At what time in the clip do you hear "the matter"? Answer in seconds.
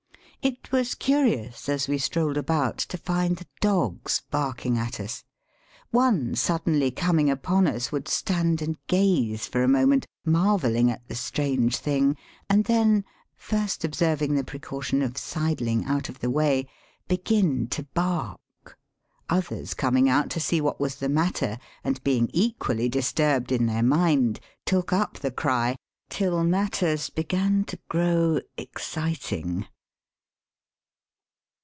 20.95-21.59